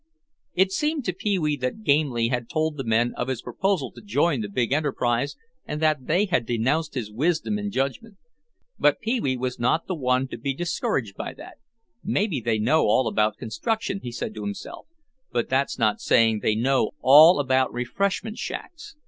It 0.55 0.71
seemed 0.71 1.05
to 1.05 1.13
Pee 1.13 1.37
wee 1.37 1.55
that 1.57 1.83
Gamely 1.83 2.29
had 2.29 2.49
told 2.49 2.75
the 2.75 2.83
men 2.83 3.13
of 3.17 3.27
his 3.27 3.43
proposal 3.43 3.91
to 3.91 4.01
join 4.01 4.41
the 4.41 4.49
big 4.49 4.71
enterprise 4.71 5.37
and 5.67 5.79
that 5.79 6.07
they 6.07 6.25
had 6.25 6.47
denounced 6.47 6.95
his 6.95 7.11
wisdom 7.11 7.59
and 7.59 7.71
judgment. 7.71 8.17
But 8.79 8.99
Pee 8.99 9.19
wee 9.19 9.37
was 9.37 9.59
not 9.59 9.85
the 9.85 9.93
one 9.93 10.27
to 10.29 10.39
be 10.39 10.55
discouraged 10.55 11.15
by 11.15 11.35
that. 11.35 11.59
"Maybe 12.03 12.41
they 12.41 12.57
know 12.57 12.85
all 12.87 13.07
about 13.07 13.37
construction," 13.37 13.99
he 14.01 14.11
said 14.11 14.33
to 14.33 14.41
himself, 14.43 14.87
"but 15.31 15.49
that's 15.49 15.77
not 15.77 16.01
saying 16.01 16.39
they 16.39 16.55
know 16.55 16.93
all 17.01 17.39
about 17.39 17.71
refreshment 17.71 18.39
shacks. 18.39 18.95